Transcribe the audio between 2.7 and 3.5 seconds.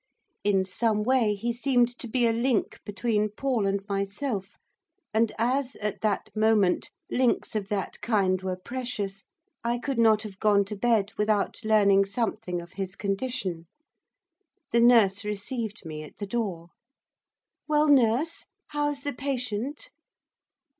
between